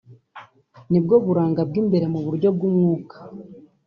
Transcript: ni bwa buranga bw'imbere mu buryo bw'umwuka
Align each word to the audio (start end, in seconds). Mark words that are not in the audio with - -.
ni 0.89 0.99
bwa 1.03 1.17
buranga 1.25 1.61
bw'imbere 1.69 2.05
mu 2.13 2.19
buryo 2.25 2.47
bw'umwuka 2.55 3.17